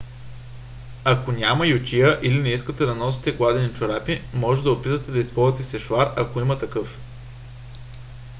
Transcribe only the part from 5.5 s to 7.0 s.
сешоар ако има такъв